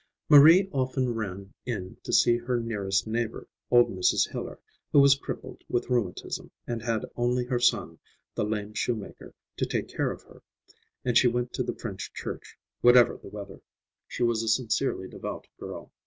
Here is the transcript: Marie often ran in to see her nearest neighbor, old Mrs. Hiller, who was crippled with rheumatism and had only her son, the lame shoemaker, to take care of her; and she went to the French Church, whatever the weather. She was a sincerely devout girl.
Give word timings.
Marie 0.29 0.67
often 0.71 1.13
ran 1.13 1.53
in 1.63 1.95
to 2.01 2.11
see 2.11 2.35
her 2.37 2.59
nearest 2.59 3.05
neighbor, 3.05 3.47
old 3.69 3.87
Mrs. 3.95 4.27
Hiller, 4.31 4.57
who 4.91 4.97
was 4.99 5.13
crippled 5.13 5.61
with 5.69 5.91
rheumatism 5.91 6.49
and 6.65 6.81
had 6.81 7.05
only 7.15 7.45
her 7.45 7.59
son, 7.59 7.99
the 8.33 8.43
lame 8.43 8.73
shoemaker, 8.73 9.35
to 9.57 9.65
take 9.67 9.87
care 9.89 10.09
of 10.11 10.23
her; 10.23 10.41
and 11.05 11.15
she 11.19 11.27
went 11.27 11.53
to 11.53 11.61
the 11.61 11.75
French 11.77 12.11
Church, 12.13 12.57
whatever 12.81 13.15
the 13.15 13.29
weather. 13.29 13.61
She 14.07 14.23
was 14.23 14.41
a 14.41 14.47
sincerely 14.47 15.07
devout 15.07 15.45
girl. 15.59 15.91